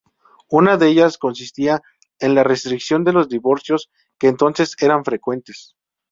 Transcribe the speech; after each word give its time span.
Una 0.49 0.77
de 0.77 0.87
ellas 0.87 1.19
consistía 1.19 1.79
en 2.19 2.33
la 2.33 2.43
restricción 2.43 3.03
de 3.03 3.13
los 3.13 3.29
divorcios, 3.29 3.91
que 4.17 4.29
entonces 4.29 4.75
eran 4.79 5.05
frecuentes. 5.05 5.75